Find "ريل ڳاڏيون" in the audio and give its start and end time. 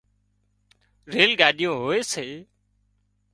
1.13-1.75